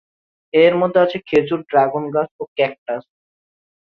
[0.53, 3.03] এর মধ্যে আছে খেজুর, ড্রাগন গাছ ও ক্যাকটাস।